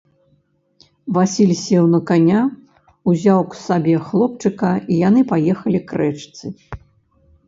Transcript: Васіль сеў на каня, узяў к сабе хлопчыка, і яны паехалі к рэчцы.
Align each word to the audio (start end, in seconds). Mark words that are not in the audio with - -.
Васіль 1.15 1.51
сеў 1.63 1.85
на 1.95 1.99
каня, 2.09 2.39
узяў 3.11 3.41
к 3.51 3.59
сабе 3.65 3.93
хлопчыка, 4.05 4.71
і 4.95 4.97
яны 5.07 5.21
паехалі 5.33 5.79
к 5.93 6.01
рэчцы. 6.03 6.45